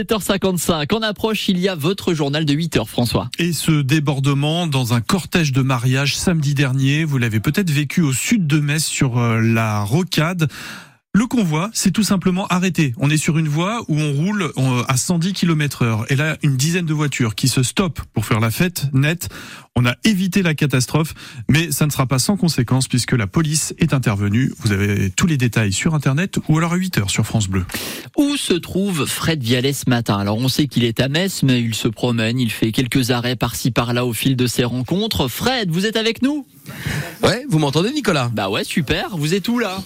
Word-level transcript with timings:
7h55, 0.00 0.94
en 0.94 1.02
approche, 1.02 1.48
il 1.48 1.58
y 1.58 1.68
a 1.68 1.74
votre 1.74 2.14
journal 2.14 2.44
de 2.44 2.54
8h, 2.54 2.86
François. 2.86 3.30
Et 3.40 3.52
ce 3.52 3.82
débordement 3.82 4.68
dans 4.68 4.94
un 4.94 5.00
cortège 5.00 5.50
de 5.50 5.60
mariage 5.60 6.16
samedi 6.16 6.54
dernier, 6.54 7.02
vous 7.02 7.18
l'avez 7.18 7.40
peut-être 7.40 7.68
vécu 7.68 8.00
au 8.02 8.12
sud 8.12 8.46
de 8.46 8.60
Metz 8.60 8.84
sur 8.84 9.18
euh, 9.18 9.40
la 9.40 9.82
rocade. 9.82 10.48
Le 11.18 11.26
convoi 11.26 11.68
s'est 11.72 11.90
tout 11.90 12.04
simplement 12.04 12.46
arrêté. 12.46 12.94
On 12.96 13.10
est 13.10 13.16
sur 13.16 13.38
une 13.38 13.48
voie 13.48 13.82
où 13.88 13.98
on 13.98 14.12
roule 14.12 14.52
à 14.86 14.96
110 14.96 15.32
km 15.32 15.82
heure. 15.82 16.04
Et 16.12 16.14
là, 16.14 16.36
une 16.44 16.56
dizaine 16.56 16.86
de 16.86 16.94
voitures 16.94 17.34
qui 17.34 17.48
se 17.48 17.64
stoppent 17.64 18.02
pour 18.14 18.24
faire 18.24 18.38
la 18.38 18.52
fête 18.52 18.84
nette. 18.92 19.28
On 19.74 19.84
a 19.84 19.96
évité 20.04 20.42
la 20.42 20.54
catastrophe, 20.54 21.14
mais 21.48 21.72
ça 21.72 21.86
ne 21.86 21.90
sera 21.90 22.06
pas 22.06 22.20
sans 22.20 22.36
conséquence 22.36 22.86
puisque 22.86 23.14
la 23.14 23.26
police 23.26 23.74
est 23.78 23.94
intervenue. 23.94 24.52
Vous 24.60 24.70
avez 24.70 25.10
tous 25.10 25.26
les 25.26 25.36
détails 25.36 25.72
sur 25.72 25.96
Internet 25.96 26.38
ou 26.48 26.56
alors 26.56 26.74
à 26.74 26.76
8 26.76 26.98
heures 26.98 27.10
sur 27.10 27.26
France 27.26 27.48
Bleu. 27.48 27.64
Où 28.16 28.36
se 28.36 28.54
trouve 28.54 29.04
Fred 29.04 29.42
Vialet 29.42 29.72
ce 29.72 29.90
matin? 29.90 30.18
Alors 30.18 30.38
on 30.38 30.46
sait 30.46 30.68
qu'il 30.68 30.84
est 30.84 31.00
à 31.00 31.08
Metz, 31.08 31.42
mais 31.42 31.60
il 31.60 31.74
se 31.74 31.88
promène, 31.88 32.38
il 32.38 32.52
fait 32.52 32.70
quelques 32.70 33.10
arrêts 33.10 33.34
par-ci 33.34 33.72
par-là 33.72 34.06
au 34.06 34.12
fil 34.12 34.36
de 34.36 34.46
ses 34.46 34.62
rencontres. 34.62 35.26
Fred, 35.26 35.68
vous 35.72 35.84
êtes 35.84 35.96
avec 35.96 36.22
nous? 36.22 36.46
Ouais, 37.22 37.44
vous 37.48 37.58
m'entendez 37.58 37.92
Nicolas? 37.92 38.30
Bah 38.32 38.48
ouais, 38.48 38.64
super. 38.64 39.16
Vous 39.16 39.34
êtes 39.34 39.48
où 39.48 39.58
là? 39.58 39.82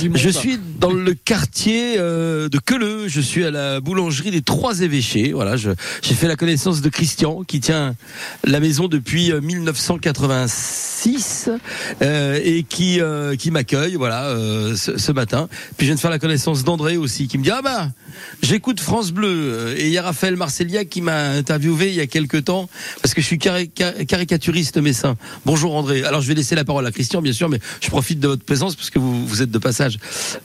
Du 0.00 0.10
Je 0.14 0.28
suis 0.28 0.58
dans 0.78 0.92
le 0.92 1.14
quartier 1.14 1.96
euh, 1.98 2.48
de 2.48 2.58
Queuleux. 2.58 3.08
Je 3.08 3.20
suis 3.20 3.44
à 3.44 3.50
la 3.50 3.80
boulangerie 3.80 4.30
des 4.30 4.42
Trois 4.42 4.80
Évêchés. 4.80 5.32
Voilà, 5.32 5.56
j'ai 5.56 6.14
fait 6.14 6.26
la 6.26 6.36
connaissance 6.36 6.80
de 6.80 6.88
Christian 6.88 7.42
qui 7.44 7.60
tient 7.60 7.94
la 8.44 8.60
maison 8.60 8.88
depuis 8.88 9.32
1986 9.32 11.48
euh, 11.48 11.58
euh, 12.02 12.40
et 12.42 12.62
qui 12.62 13.00
euh, 13.00 13.36
qui 13.36 13.50
m'accueille. 13.50 13.94
Voilà, 13.94 14.26
euh, 14.26 14.76
ce, 14.76 14.98
ce, 14.98 15.12
matin. 15.12 15.48
Puis 15.76 15.86
je 15.86 15.86
viens 15.86 15.94
de 15.94 16.00
faire 16.00 16.10
la 16.10 16.18
connaissance 16.18 16.64
d'André 16.64 16.96
aussi 16.96 17.28
qui 17.28 17.38
me 17.38 17.44
dit 17.44 17.50
ah 17.50 17.62
bah 17.62 17.88
j'écoute 18.42 18.80
France 18.80 19.12
Bleu 19.12 19.74
et 19.76 19.86
il 19.86 19.92
y 19.92 19.98
a 19.98 20.02
Raphaël 20.02 20.36
Marcellia 20.36 20.84
qui 20.84 21.00
m'a 21.00 21.30
interviewé 21.30 21.88
il 21.88 21.94
y 21.94 22.00
a 22.00 22.06
quelques 22.06 22.44
temps 22.44 22.68
parce 23.02 23.14
que 23.14 23.20
je 23.20 23.26
suis 23.26 23.38
caricaturiste 23.38 24.78
messin. 24.78 25.16
Bonjour 25.46 25.74
André. 25.74 26.04
Alors 26.04 26.20
je 26.20 26.27
vais 26.28 26.34
laisser 26.34 26.54
la 26.54 26.64
parole 26.64 26.86
à 26.86 26.92
Christian 26.92 27.22
bien 27.22 27.32
sûr, 27.32 27.48
mais 27.48 27.58
je 27.80 27.88
profite 27.88 28.20
de 28.20 28.28
votre 28.28 28.44
présence 28.44 28.76
parce 28.76 28.90
que 28.90 28.98
vous 28.98 29.26
vous 29.26 29.42
êtes 29.42 29.50
de 29.50 29.58
passage. 29.58 29.98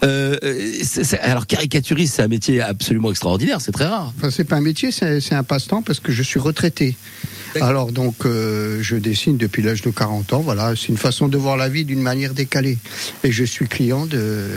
Euh, 0.03 0.38
alors 1.22 1.48
caricaturiste, 1.48 2.16
c'est 2.16 2.23
un 2.23 2.28
métier 2.28 2.62
absolument 2.62 3.12
extraordinaire, 3.12 3.62
c'est 3.62 3.72
très 3.72 3.88
rare. 3.88 4.14
Enfin, 4.17 4.31
c'est 4.31 4.44
pas 4.44 4.56
un 4.56 4.62
métier, 4.62 4.92
c'est 4.92 5.34
un 5.34 5.44
passe-temps 5.44 5.81
parce 5.81 6.00
que 6.00 6.12
je 6.12 6.23
suis 6.23 6.40
retraité. 6.40 6.95
Alors 7.62 7.92
donc 7.92 8.25
euh, 8.25 8.80
je 8.81 8.95
dessine 8.95 9.38
depuis 9.38 9.62
l'âge 9.62 9.81
de 9.81 9.90
40 9.92 10.34
ans. 10.34 10.42
Voilà, 10.42 10.73
c'est 10.75 10.90
une 10.90 10.98
façon 10.98 11.28
de 11.28 11.38
voir 11.38 11.58
la 11.58 11.70
vie 11.70 11.86
d'une 11.86 12.02
manière 12.02 12.34
décalée. 12.34 12.78
Et 13.23 13.31
je 13.31 13.44
suis 13.44 13.68
client 13.68 14.06
de, 14.06 14.50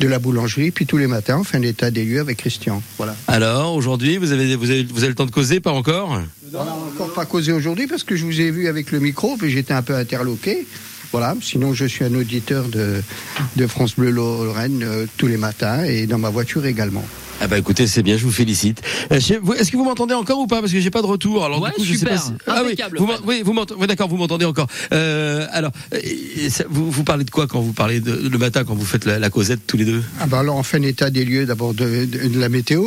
de 0.00 0.08
la 0.08 0.18
boulangerie, 0.18 0.70
puis 0.70 0.86
tous 0.86 0.96
les 0.96 1.06
matins 1.06 1.38
on 1.40 1.44
fait 1.44 1.56
un 1.56 1.62
état 1.62 1.90
des 1.90 2.04
lieux 2.04 2.20
avec 2.20 2.38
Christian. 2.38 2.82
Voilà. 2.96 3.14
Alors 3.28 3.74
aujourd'hui 3.74 4.16
vous 4.16 4.32
avez, 4.32 4.56
vous 4.56 4.70
avez 4.70 4.84
vous 4.84 4.98
avez 4.98 5.08
le 5.08 5.14
temps 5.14 5.26
de 5.26 5.30
causer, 5.30 5.60
pas 5.60 5.72
encore 5.72 6.20
On 6.52 6.64
n'a 6.64 6.72
encore 6.72 7.12
pas 7.12 7.26
causé 7.26 7.52
aujourd'hui 7.52 7.86
parce 7.86 8.04
que 8.04 8.16
je 8.16 8.24
vous 8.24 8.40
ai 8.40 8.50
vu 8.50 8.68
avec 8.68 8.90
le 8.90 9.00
micro, 9.00 9.36
puis 9.36 9.50
j'étais 9.50 9.74
un 9.74 9.82
peu 9.82 9.94
interloqué. 9.94 10.66
Voilà, 11.12 11.36
sinon 11.40 11.74
je 11.74 11.84
suis 11.84 12.04
un 12.04 12.14
auditeur 12.14 12.64
de, 12.68 13.00
de 13.54 13.66
France 13.68 13.94
Bleu 13.96 14.10
Lorraine 14.10 14.82
euh, 14.82 15.06
tous 15.16 15.28
les 15.28 15.36
matins 15.36 15.84
et 15.84 16.06
dans 16.06 16.18
ma 16.18 16.28
voiture 16.28 16.66
également. 16.66 17.04
Ah 17.44 17.46
bah 17.46 17.58
écoutez, 17.58 17.86
c'est 17.86 18.02
bien, 18.02 18.16
je 18.16 18.24
vous 18.24 18.32
félicite. 18.32 18.80
Euh, 19.12 19.16
est-ce 19.16 19.70
que 19.70 19.76
vous 19.76 19.84
m'entendez 19.84 20.14
encore 20.14 20.38
ou 20.38 20.46
pas 20.46 20.60
Parce 20.60 20.72
que 20.72 20.80
j'ai 20.80 20.90
pas 20.90 21.02
de 21.02 21.06
retour. 21.06 21.44
Alors 21.44 21.60
ouais, 21.60 21.72
du 21.76 21.76
coup, 21.76 21.84
super. 21.84 22.16
je 22.16 22.22
sais 22.22 22.32
pas 22.42 22.54
Ah 22.56 22.62
oui, 22.64 22.74
vous 22.96 23.06
oui, 23.26 23.42
vous 23.44 23.52
m'entendez. 23.52 23.86
d'accord, 23.86 24.08
vous 24.08 24.16
m'entendez 24.16 24.46
encore. 24.46 24.66
Euh, 24.94 25.46
alors, 25.52 25.70
euh, 25.92 25.98
vous, 26.70 26.90
vous 26.90 27.04
parlez 27.04 27.24
de 27.24 27.30
quoi 27.30 27.46
quand 27.46 27.60
vous 27.60 27.74
parlez 27.74 28.00
de, 28.00 28.30
le 28.30 28.38
matin 28.38 28.64
quand 28.64 28.74
vous 28.74 28.86
faites 28.86 29.04
la, 29.04 29.18
la 29.18 29.28
causette 29.28 29.66
tous 29.66 29.76
les 29.76 29.84
deux 29.84 30.02
Ah 30.20 30.26
bah 30.26 30.38
alors 30.38 30.56
on 30.56 30.62
fait 30.62 30.78
un 30.78 30.82
état 30.84 31.10
des 31.10 31.26
lieux 31.26 31.44
d'abord 31.44 31.74
de, 31.74 32.06
de, 32.06 32.28
de, 32.28 32.40
la 32.40 32.48
météo 32.48 32.82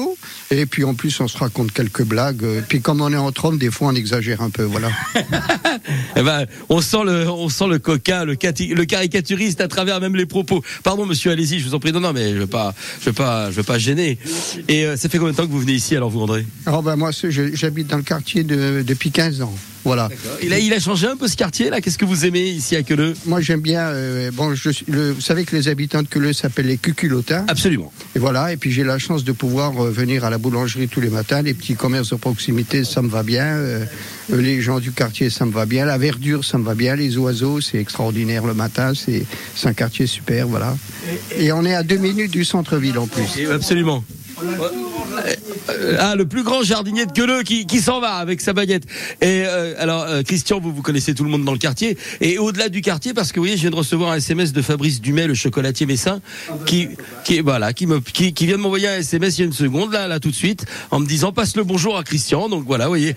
et 0.49 0.65
puis 0.65 0.83
en 0.83 0.95
plus 0.95 1.19
on 1.19 1.27
se 1.27 1.37
raconte 1.37 1.71
quelques 1.71 2.03
blagues. 2.03 2.43
Puis 2.67 2.81
comme 2.81 3.01
on 3.01 3.13
est 3.13 3.15
entre 3.15 3.45
hommes, 3.45 3.59
des 3.59 3.69
fois 3.69 3.89
on 3.89 3.95
exagère 3.95 4.41
un 4.41 4.49
peu, 4.49 4.63
voilà. 4.63 4.89
eh 6.15 6.21
ben, 6.21 6.45
on 6.69 6.81
sent 6.81 7.03
le, 7.05 7.29
on 7.29 7.49
sent 7.49 7.67
le 7.67 7.79
coquin, 7.79 8.25
le, 8.25 8.33
le 8.33 8.85
caricaturiste 8.85 9.61
à 9.61 9.67
travers 9.67 9.99
même 9.99 10.15
les 10.15 10.25
propos. 10.25 10.63
Pardon, 10.83 11.05
monsieur, 11.05 11.31
allez-y, 11.31 11.59
je 11.59 11.65
vous 11.65 11.75
en 11.75 11.79
prie. 11.79 11.91
Non, 11.91 11.99
non, 11.99 12.13
mais 12.13 12.33
je 12.33 12.39
veux 12.39 12.47
pas, 12.47 12.73
je 13.01 13.05
veux 13.05 13.13
pas, 13.13 13.51
je 13.51 13.55
veux 13.55 13.63
pas 13.63 13.77
gêner. 13.79 14.17
Et 14.67 14.85
euh, 14.85 14.97
ça 14.97 15.09
fait 15.09 15.17
combien 15.17 15.31
de 15.31 15.37
temps 15.37 15.45
que 15.45 15.51
vous 15.51 15.59
venez 15.59 15.73
ici 15.73 15.95
alors 15.95 16.09
vous 16.09 16.21
André? 16.21 16.45
Alors 16.65 16.83
ben 16.83 16.95
moi 16.95 17.11
j'habite 17.11 17.87
dans 17.87 17.97
le 17.97 18.03
quartier 18.03 18.43
de, 18.43 18.83
depuis 18.85 19.11
15 19.11 19.41
ans. 19.41 19.53
Voilà. 19.83 20.09
Il 20.43 20.51
a, 20.51 20.59
il 20.59 20.73
a 20.73 20.81
changé 20.81 21.07
un 21.07 21.15
peu 21.15 21.29
ce 21.29 21.37
quartier 21.37 21.69
là? 21.69 21.79
Qu'est-ce 21.79 21.97
que 21.97 22.03
vous 22.03 22.25
aimez 22.25 22.41
ici 22.49 22.75
à 22.75 22.83
Queuleux 22.83 23.13
Moi 23.25 23.39
j'aime 23.39 23.61
bien. 23.61 23.87
Euh, 23.87 24.31
bon, 24.33 24.53
je, 24.53 24.69
le, 24.89 25.11
vous 25.13 25.21
savez 25.21 25.45
que 25.45 25.55
les 25.55 25.69
habitants 25.69 26.01
de 26.01 26.07
Queuleux 26.07 26.33
s'appellent 26.33 26.67
les 26.67 26.77
cuculotins. 26.77 27.45
Absolument. 27.47 27.93
Et 28.17 28.19
voilà. 28.19 28.51
Et 28.51 28.57
puis 28.57 28.71
j'ai 28.71 28.83
la 28.83 28.97
chance 28.97 29.23
de 29.23 29.31
pouvoir 29.31 29.79
euh, 29.79 29.91
venir 29.91 30.25
à 30.25 30.31
la 30.31 30.39
boulangerie 30.39 30.87
tous 30.87 30.99
les 30.99 31.09
matins. 31.09 31.43
Les 31.43 31.53
petits 31.53 31.75
commerces 31.75 32.09
de 32.09 32.15
proximité, 32.15 32.83
ça 32.83 33.03
me 33.03 33.09
va 33.09 33.21
bien. 33.21 33.45
Euh, 33.45 33.85
les 34.29 34.59
gens 34.59 34.79
du 34.79 34.91
quartier, 34.91 35.29
ça 35.29 35.45
me 35.45 35.51
va 35.51 35.67
bien. 35.67 35.85
La 35.85 35.99
verdure, 35.99 36.43
ça 36.43 36.57
me 36.57 36.63
va 36.63 36.73
bien. 36.73 36.95
Les 36.95 37.15
oiseaux, 37.19 37.61
c'est 37.61 37.77
extraordinaire 37.77 38.43
le 38.43 38.55
matin. 38.55 38.93
C'est 38.95 39.27
un 39.65 39.73
quartier 39.73 40.07
super, 40.07 40.47
voilà. 40.47 40.75
Et 41.37 41.51
on 41.51 41.63
est 41.63 41.75
à 41.75 41.83
deux 41.83 41.97
minutes 41.97 42.31
du 42.31 42.43
centre-ville 42.43 42.97
en 42.97 43.05
plus. 43.05 43.47
Absolument. 43.51 44.03
Ah, 45.99 46.15
le 46.15 46.25
plus 46.25 46.43
grand 46.43 46.63
jardinier 46.63 47.05
de 47.05 47.11
Queuleux 47.11 47.43
qui, 47.43 47.65
qui 47.65 47.79
s'en 47.79 47.99
va 47.99 48.15
avec 48.15 48.41
sa 48.41 48.53
baguette. 48.53 48.83
Et 49.21 49.43
euh, 49.45 49.73
alors, 49.77 50.03
euh, 50.03 50.23
Christian, 50.23 50.59
vous, 50.59 50.71
vous 50.71 50.81
connaissez 50.81 51.13
tout 51.13 51.23
le 51.23 51.29
monde 51.29 51.43
dans 51.43 51.51
le 51.51 51.57
quartier. 51.57 51.97
Et 52.21 52.37
au-delà 52.37 52.69
du 52.69 52.81
quartier, 52.81 53.13
parce 53.13 53.31
que 53.31 53.39
vous 53.39 53.43
voyez, 53.45 53.57
je 53.57 53.61
viens 53.61 53.71
de 53.71 53.75
recevoir 53.75 54.11
un 54.11 54.17
SMS 54.17 54.53
de 54.53 54.61
Fabrice 54.61 55.01
Dumais, 55.01 55.27
le 55.27 55.33
chocolatier 55.33 55.85
messin, 55.85 56.21
qui, 56.65 56.89
qui, 57.23 57.39
voilà, 57.39 57.73
qui, 57.73 57.87
me, 57.87 57.99
qui, 57.99 58.33
qui 58.33 58.45
vient 58.45 58.57
de 58.57 58.61
m'envoyer 58.61 58.87
un 58.87 58.97
SMS 58.97 59.37
il 59.37 59.41
y 59.41 59.43
a 59.43 59.47
une 59.47 59.53
seconde, 59.53 59.91
là, 59.91 60.07
là, 60.07 60.19
tout 60.19 60.31
de 60.31 60.35
suite, 60.35 60.65
en 60.91 60.99
me 60.99 61.05
disant 61.05 61.31
passe 61.31 61.55
le 61.55 61.63
bonjour 61.63 61.97
à 61.97 62.03
Christian. 62.03 62.49
Donc 62.49 62.65
voilà, 62.65 62.85
vous 62.85 62.91
voyez, 62.91 63.15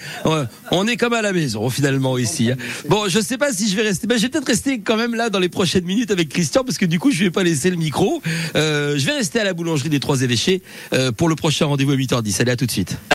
on 0.71 0.87
est 0.87 0.97
comme 0.97 1.13
à 1.13 1.23
la 1.23 1.33
maison, 1.33 1.69
finalement, 1.71 2.19
ici. 2.19 2.51
Hein. 2.51 2.57
Bon, 2.89 3.09
je 3.09 3.21
sais 3.21 3.39
pas 3.39 3.53
si 3.53 3.69
je 3.71 3.77
vais 3.77 3.83
rester. 3.83 4.07
Ben, 4.07 4.19
je 4.19 4.23
vais 4.23 4.29
peut-être 4.29 4.47
rester 4.47 4.81
quand 4.81 4.97
même 4.97 5.15
là 5.15 5.31
dans 5.31 5.39
les 5.39 5.49
prochaines 5.49 5.85
minutes 5.85 6.11
avec 6.11 6.29
Christian, 6.29 6.65
parce 6.65 6.79
que 6.79 6.87
du 6.87 6.99
coup, 6.99 7.11
je 7.11 7.25
vais 7.25 7.31
pas 7.31 7.43
laisser 7.43 7.71
le 7.71 7.77
micro. 7.77 8.23
Euh, 8.57 8.99
je 8.99 9.07
vais 9.07 9.13
rester 9.13 9.41
à 9.41 9.45
la 9.45 9.55
boulangerie 9.55 9.89
des 9.89 10.01
Trois 10.01 10.23
Évêchés 10.23 10.63
euh, 10.93 11.13
pour 11.13 11.29
le 11.29 11.37
prochain 11.37 11.67
rendez-vous 11.67 11.93
à 11.93 11.97
8h10. 11.97 12.40
Allez, 12.41 12.53
à 12.53 12.57
tout 12.57 12.65
de 12.65 12.71
suite. 12.71 12.97